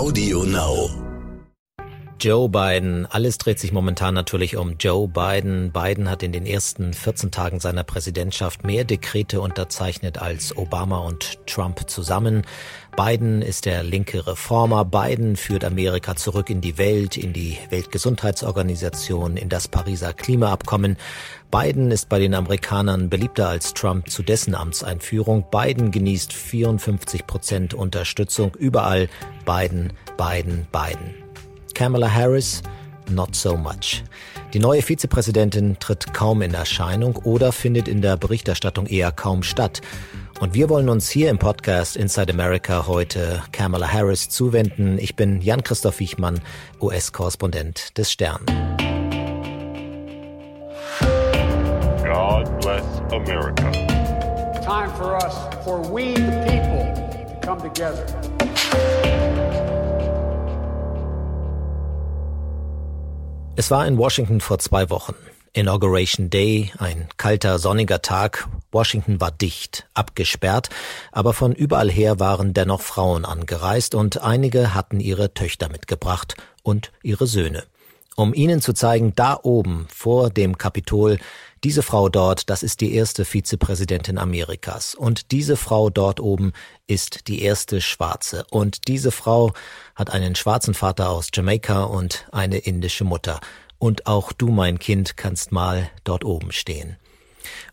[0.00, 1.09] Audio Now.
[2.20, 3.06] Joe Biden.
[3.06, 5.72] Alles dreht sich momentan natürlich um Joe Biden.
[5.72, 11.38] Biden hat in den ersten 14 Tagen seiner Präsidentschaft mehr Dekrete unterzeichnet als Obama und
[11.46, 12.42] Trump zusammen.
[12.94, 14.84] Biden ist der linke Reformer.
[14.84, 20.98] Biden führt Amerika zurück in die Welt, in die Weltgesundheitsorganisation, in das Pariser Klimaabkommen.
[21.50, 25.46] Biden ist bei den Amerikanern beliebter als Trump zu dessen Amtseinführung.
[25.50, 28.54] Biden genießt 54 Prozent Unterstützung.
[28.56, 29.08] Überall
[29.46, 31.29] Biden, Biden, Biden.
[31.80, 32.60] Kamala Harris,
[33.08, 34.04] not so much.
[34.52, 39.80] Die neue Vizepräsidentin tritt kaum in Erscheinung oder findet in der Berichterstattung eher kaum statt.
[40.40, 44.98] Und wir wollen uns hier im Podcast Inside America heute Kamala Harris zuwenden.
[44.98, 46.42] Ich bin Jan-Christoph Wiechmann,
[46.82, 48.44] US-Korrespondent des Stern.
[52.04, 53.72] God bless America.
[54.62, 55.34] Time for us,
[55.64, 56.92] for we the people,
[57.24, 58.04] to come together.
[63.56, 65.14] Es war in Washington vor zwei Wochen.
[65.52, 68.48] Inauguration Day, ein kalter, sonniger Tag.
[68.70, 70.70] Washington war dicht, abgesperrt,
[71.10, 76.92] aber von überall her waren dennoch Frauen angereist und einige hatten ihre Töchter mitgebracht und
[77.02, 77.64] ihre Söhne.
[78.16, 81.18] Um ihnen zu zeigen, da oben vor dem Kapitol,
[81.62, 84.94] diese Frau dort, das ist die erste Vizepräsidentin Amerikas.
[84.94, 86.52] Und diese Frau dort oben
[86.86, 88.46] ist die erste Schwarze.
[88.50, 89.52] Und diese Frau
[89.94, 93.40] hat einen schwarzen Vater aus Jamaika und eine indische Mutter.
[93.78, 96.96] Und auch du, mein Kind, kannst mal dort oben stehen.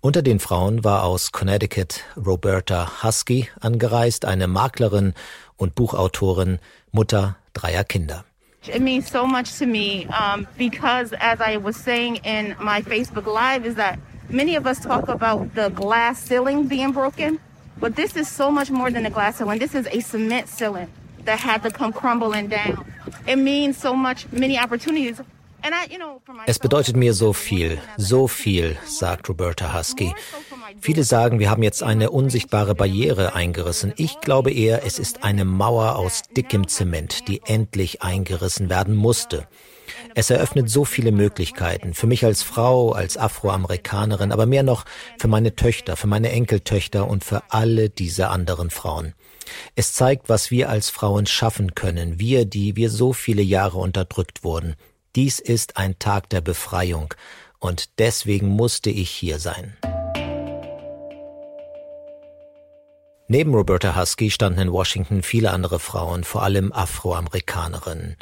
[0.00, 5.14] Unter den Frauen war aus Connecticut Roberta Husky angereist, eine Maklerin
[5.56, 6.58] und Buchautorin,
[6.90, 8.24] Mutter dreier Kinder.
[8.68, 13.26] It means so much to me um, because, as I was saying in my Facebook
[13.26, 13.98] Live, is that
[14.30, 17.38] many of us talk about the glass ceiling being broken,
[17.78, 19.58] but this is so much more than a glass ceiling.
[19.58, 20.88] This is a cement ceiling
[21.24, 22.90] that had to come crumbling down.
[23.26, 25.20] It means so much, many opportunities.
[26.46, 30.14] Es bedeutet mir so viel, so viel, sagt Roberta Husky.
[30.80, 33.92] Viele sagen, wir haben jetzt eine unsichtbare Barriere eingerissen.
[33.96, 39.46] Ich glaube eher, es ist eine Mauer aus dickem Zement, die endlich eingerissen werden musste.
[40.14, 44.84] Es eröffnet so viele Möglichkeiten, für mich als Frau, als Afroamerikanerin, aber mehr noch
[45.18, 49.14] für meine Töchter, für meine Enkeltöchter und für alle diese anderen Frauen.
[49.74, 54.44] Es zeigt, was wir als Frauen schaffen können, wir, die wir so viele Jahre unterdrückt
[54.44, 54.74] wurden.
[55.16, 57.14] Dies ist ein Tag der Befreiung
[57.58, 59.76] und deswegen musste ich hier sein.
[63.36, 68.14] Neben Roberta Husky standen in Washington viele andere Frauen, vor allem Afroamerikanerinnen.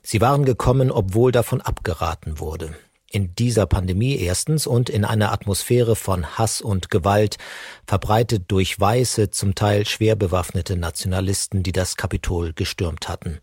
[0.00, 2.76] Sie waren gekommen, obwohl davon abgeraten wurde.
[3.10, 7.36] In dieser Pandemie erstens und in einer Atmosphäre von Hass und Gewalt,
[7.84, 13.40] verbreitet durch weiße, zum Teil schwer bewaffnete Nationalisten, die das Kapitol gestürmt hatten.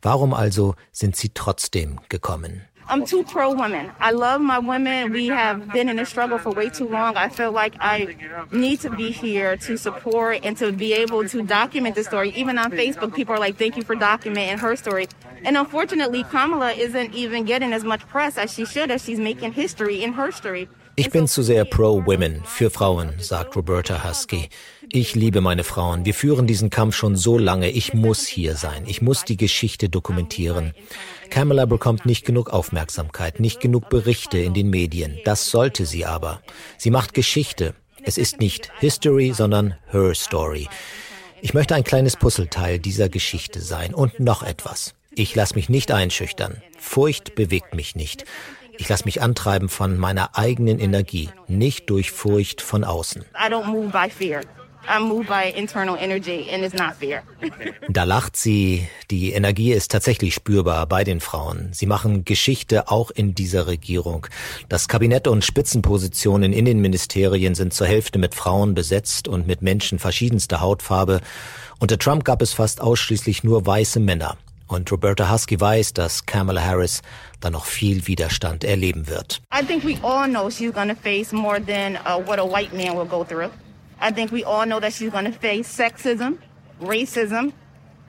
[0.00, 2.62] Warum also sind sie trotzdem gekommen?
[2.90, 3.92] I'm too pro women.
[4.00, 5.12] I love my women.
[5.12, 7.16] We have been in a struggle for way too long.
[7.16, 8.16] I feel like I
[8.50, 12.30] need to be here to support and to be able to document the story.
[12.30, 15.06] Even on Facebook, people are like, thank you for documenting her story.
[15.44, 19.52] And unfortunately, Kamala isn't even getting as much press as she should as she's making
[19.52, 20.68] history in her story.
[21.00, 24.50] Ich bin zu sehr pro-women, für Frauen, sagt Roberta Husky.
[24.92, 26.04] Ich liebe meine Frauen.
[26.04, 27.70] Wir führen diesen Kampf schon so lange.
[27.70, 28.84] Ich muss hier sein.
[28.86, 30.74] Ich muss die Geschichte dokumentieren.
[31.30, 35.18] Kamala bekommt nicht genug Aufmerksamkeit, nicht genug Berichte in den Medien.
[35.24, 36.42] Das sollte sie aber.
[36.76, 37.74] Sie macht Geschichte.
[38.02, 40.68] Es ist nicht History, sondern Her Story.
[41.40, 43.94] Ich möchte ein kleines Puzzleteil dieser Geschichte sein.
[43.94, 44.92] Und noch etwas.
[45.14, 46.62] Ich lasse mich nicht einschüchtern.
[46.78, 48.26] Furcht bewegt mich nicht.
[48.78, 53.24] Ich lasse mich antreiben von meiner eigenen Energie, nicht durch Furcht von außen.
[57.88, 58.86] Da lacht sie.
[59.10, 61.70] Die Energie ist tatsächlich spürbar bei den Frauen.
[61.72, 64.26] Sie machen Geschichte auch in dieser Regierung.
[64.68, 69.60] Das Kabinett und Spitzenpositionen in den Ministerien sind zur Hälfte mit Frauen besetzt und mit
[69.60, 71.20] Menschen verschiedenster Hautfarbe.
[71.80, 74.36] Unter Trump gab es fast ausschließlich nur weiße Männer.
[74.70, 77.02] Und Roberta Husky weiß, dass Kamala Harris
[77.40, 79.42] da noch viel Widerstand erleben wird.
[79.52, 82.72] I think we all know she's going to face more than uh, what a white
[82.72, 83.50] man will go through.
[84.00, 86.38] I think we all know that she's going to face sexism,
[86.80, 87.52] racism,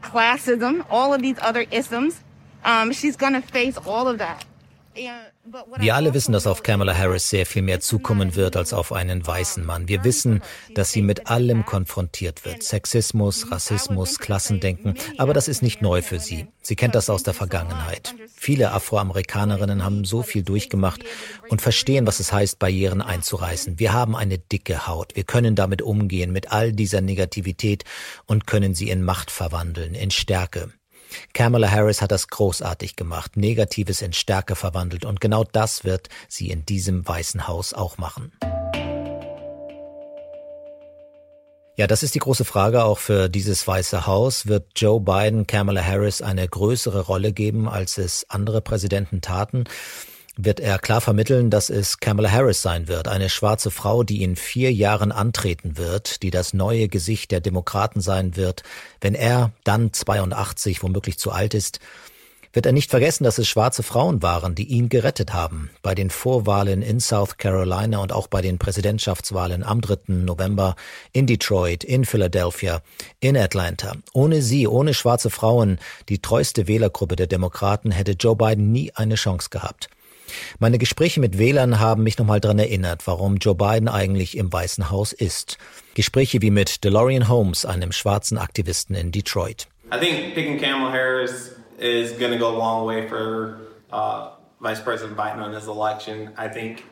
[0.03, 2.21] classism, all of these other isms.
[2.63, 4.45] Um, she's going to face all of that.
[4.93, 9.25] Wir alle wissen, dass auf Kamala Harris sehr viel mehr zukommen wird als auf einen
[9.25, 9.87] weißen Mann.
[9.87, 10.41] Wir wissen,
[10.75, 12.63] dass sie mit allem konfrontiert wird.
[12.63, 14.95] Sexismus, Rassismus, Klassendenken.
[15.17, 16.47] Aber das ist nicht neu für sie.
[16.61, 18.13] Sie kennt das aus der Vergangenheit.
[18.35, 21.03] Viele Afroamerikanerinnen haben so viel durchgemacht
[21.49, 23.79] und verstehen, was es heißt, Barrieren einzureißen.
[23.79, 25.15] Wir haben eine dicke Haut.
[25.15, 27.83] Wir können damit umgehen, mit all dieser Negativität
[28.25, 30.71] und können sie in Macht verwandeln, in Stärke.
[31.33, 36.49] Kamala Harris hat das großartig gemacht, Negatives in Stärke verwandelt und genau das wird sie
[36.49, 38.31] in diesem Weißen Haus auch machen.
[41.77, 44.45] Ja, das ist die große Frage auch für dieses Weiße Haus.
[44.45, 49.63] Wird Joe Biden Kamala Harris eine größere Rolle geben, als es andere Präsidenten taten?
[50.37, 54.35] Wird er klar vermitteln, dass es Kamala Harris sein wird, eine schwarze Frau, die in
[54.35, 58.63] vier Jahren antreten wird, die das neue Gesicht der Demokraten sein wird,
[59.01, 61.79] wenn er dann 82 womöglich zu alt ist?
[62.53, 65.69] wird er nicht vergessen, dass es schwarze Frauen waren, die ihn gerettet haben.
[65.81, 70.13] Bei den Vorwahlen in South Carolina und auch bei den Präsidentschaftswahlen am 3.
[70.13, 70.75] November
[71.13, 72.81] in Detroit, in Philadelphia,
[73.19, 73.93] in Atlanta.
[74.13, 75.79] Ohne sie, ohne schwarze Frauen,
[76.09, 79.89] die treueste Wählergruppe der Demokraten, hätte Joe Biden nie eine Chance gehabt.
[80.59, 84.89] Meine Gespräche mit Wählern haben mich nochmal daran erinnert, warum Joe Biden eigentlich im Weißen
[84.89, 85.57] Haus ist.
[85.93, 89.67] Gespräche wie mit DeLorean Holmes, einem schwarzen Aktivisten in Detroit.
[89.91, 93.59] I think picking Kamala Harris is going to go a long way for
[93.91, 94.29] uh,
[94.61, 96.31] Vice President Biden on his election.
[96.37, 96.83] I think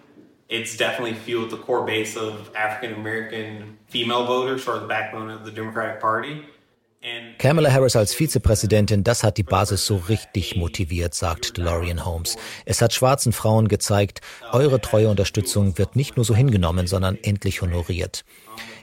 [0.50, 5.46] it's definitely fueled the core base of African American female voters, or the backbone of
[5.46, 6.46] the Democratic Party.
[7.38, 12.36] Kamala Harris als Vizepräsidentin, das hat die Basis so richtig motiviert, sagt DeLorean Holmes.
[12.66, 14.20] Es hat schwarzen Frauen gezeigt,
[14.52, 18.26] eure treue Unterstützung wird nicht nur so hingenommen, sondern endlich honoriert.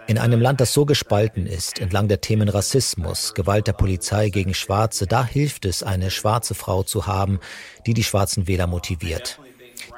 [0.06, 4.54] In einem Land, das so gespalten ist, entlang der Themen Rassismus, Gewalt der Polizei gegen
[4.54, 7.40] Schwarze, da hilft es, eine schwarze Frau zu haben,
[7.84, 9.38] die die schwarzen Wähler motiviert.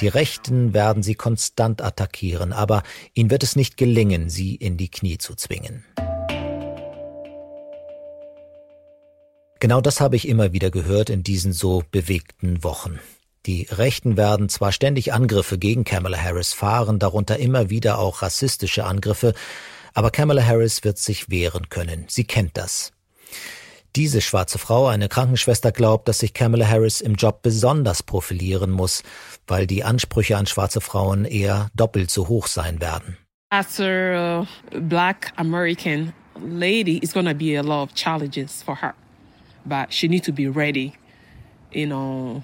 [0.01, 2.83] Die Rechten werden sie konstant attackieren, aber
[3.15, 5.85] ihnen wird es nicht gelingen, sie in die Knie zu zwingen.
[9.61, 13.01] Genau das habe ich immer wieder gehört in diesen so bewegten Wochen.
[13.47, 18.85] Die Rechten werden zwar ständig Angriffe gegen Kamala Harris fahren, darunter immer wieder auch rassistische
[18.85, 19.35] Angriffe,
[19.95, 22.05] aber Kamala Harris wird sich wehren können.
[22.09, 22.93] Sie kennt das.
[23.97, 29.03] Diese schwarze Frau, eine Krankenschwester, glaubt, dass sich Kamala Harris im Job besonders profilieren muss,
[29.47, 33.17] weil die Ansprüche an schwarze Frauen eher doppelt so hoch sein werden.
[33.51, 38.95] As a black American lady, it's gonna be a lot of challenges for her,
[39.69, 40.93] but she needs to be ready,
[41.73, 42.43] you know,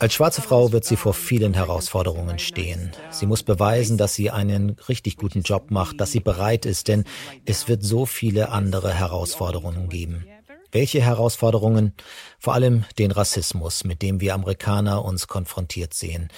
[0.00, 2.90] als schwarze Frau wird sie vor vielen Herausforderungen stehen.
[3.10, 7.04] Sie muss beweisen, dass sie einen richtig guten Job macht, dass sie bereit ist, denn
[7.44, 10.26] es wird so viele andere Herausforderungen geben.
[10.72, 11.92] Welche Herausforderungen?
[12.40, 16.30] Vor allem den Rassismus, mit dem wir Amerikaner uns konfrontiert sehen.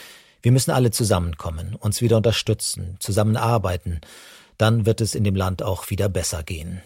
[0.43, 4.03] Wir müssen alle zusammenkommen, uns wieder unterstützen, zusammenarbeiten.
[4.59, 6.83] Dann wird es in dem Land auch wieder besser gehen.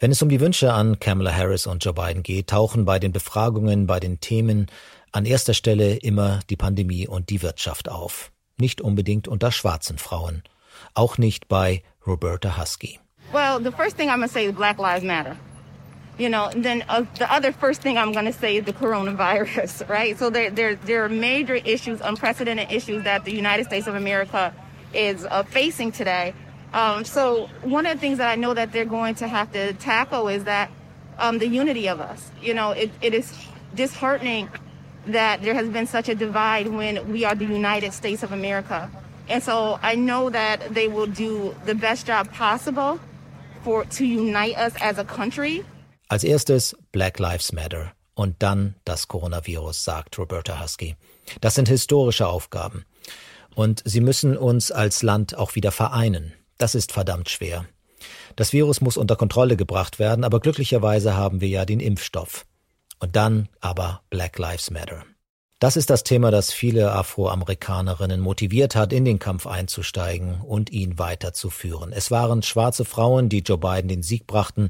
[0.00, 3.12] Wenn es um die Wünsche an Kamala Harris und Joe Biden geht, tauchen bei den
[3.12, 4.66] Befragungen, bei den Themen
[5.12, 8.30] an erster Stelle immer die Pandemie und die Wirtschaft auf.
[8.58, 10.42] Nicht unbedingt unter schwarzen Frauen.
[10.92, 13.00] Auch nicht bei Roberta Husky.
[13.32, 15.36] Well, the first thing I'm to say is Black Lives Matter.
[16.16, 19.88] You know, then uh, the other first thing I'm going to say is the coronavirus,
[19.88, 20.16] right?
[20.16, 24.54] So there, there, there are major issues, unprecedented issues that the United States of America
[24.92, 26.34] is uh, facing today.
[26.72, 29.72] Um, so one of the things that I know that they're going to have to
[29.74, 30.70] tackle is that
[31.18, 32.30] um, the unity of us.
[32.40, 33.32] You know, it, it is
[33.74, 34.48] disheartening
[35.06, 38.90] that there has been such a divide when we are the United States of America.
[39.28, 43.00] And so I know that they will do the best job possible
[43.62, 45.64] for to unite us as a country.
[46.08, 50.96] Als erstes Black Lives Matter und dann das Coronavirus, sagt Roberta Husky.
[51.40, 52.84] Das sind historische Aufgaben.
[53.54, 56.34] Und sie müssen uns als Land auch wieder vereinen.
[56.58, 57.66] Das ist verdammt schwer.
[58.36, 62.46] Das Virus muss unter Kontrolle gebracht werden, aber glücklicherweise haben wir ja den Impfstoff.
[62.98, 65.04] Und dann aber Black Lives Matter.
[65.64, 70.98] Das ist das Thema, das viele Afroamerikanerinnen motiviert hat, in den Kampf einzusteigen und ihn
[70.98, 71.90] weiterzuführen.
[71.90, 74.68] Es waren schwarze Frauen, die Joe Biden den Sieg brachten.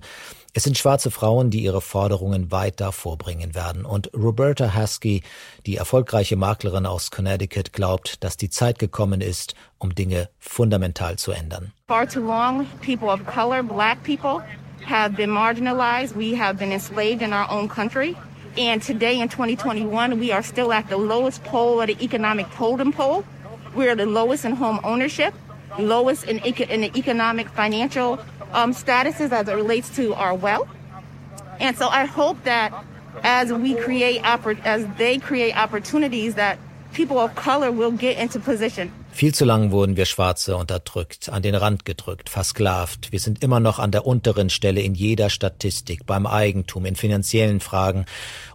[0.53, 3.85] Es sind schwarze Frauen, die ihre Forderungen weiter vorbringen werden.
[3.85, 5.25] Und Roberta Husky,
[5.67, 11.33] die erfolgreiche Maklerin aus Connecticut, glaubt, dass die Zeit gekommen ist, um Dinge fundamental zu
[11.33, 11.73] ändern.
[11.89, 14.45] Far too long, people of color, black people,
[14.89, 16.17] have been marginalized.
[16.17, 18.15] We have been enslaved in our own country.
[18.57, 22.93] And today in 2021, we are still at the lowest pole of the economic totem
[22.93, 23.25] pole.
[23.75, 25.35] We're the lowest in home ownership,
[25.79, 28.21] lowest in, in the economic financial
[28.53, 30.69] um, statuses as it relates to our wealth.
[31.59, 32.73] And so I hope that
[33.25, 36.59] as we create, as they create opportunities that
[36.95, 38.91] people of color will get into position.
[39.13, 43.13] Viel zu lang wurden wir Schwarze unterdrückt, an den Rand gedrückt, versklavt.
[43.13, 47.61] Wir sind immer noch an der unteren Stelle in jeder Statistik, beim Eigentum, in finanziellen
[47.61, 48.07] Fragen.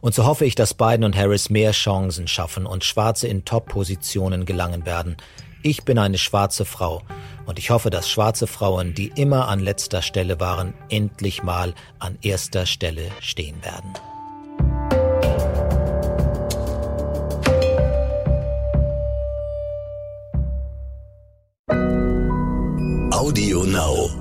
[0.02, 4.46] Und so hoffe ich, dass Biden und Harris mehr Chancen schaffen und Schwarze in Top-Positionen
[4.46, 5.16] gelangen werden.
[5.62, 7.02] Ich bin eine schwarze Frau
[7.46, 12.18] und ich hoffe, dass schwarze Frauen, die immer an letzter Stelle waren, endlich mal an
[12.22, 13.94] erster Stelle stehen werden.
[23.30, 24.19] Audio Now.